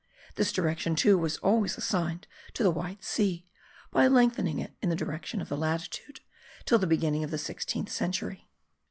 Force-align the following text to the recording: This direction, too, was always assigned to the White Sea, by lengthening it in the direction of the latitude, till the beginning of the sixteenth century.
This 0.33 0.51
direction, 0.51 0.95
too, 0.95 1.15
was 1.15 1.37
always 1.37 1.77
assigned 1.77 2.25
to 2.55 2.63
the 2.63 2.71
White 2.71 3.03
Sea, 3.03 3.45
by 3.91 4.07
lengthening 4.07 4.57
it 4.57 4.73
in 4.81 4.89
the 4.89 4.95
direction 4.95 5.41
of 5.41 5.49
the 5.49 5.55
latitude, 5.55 6.21
till 6.65 6.79
the 6.79 6.87
beginning 6.87 7.23
of 7.23 7.29
the 7.29 7.37
sixteenth 7.37 7.91
century. 7.91 8.49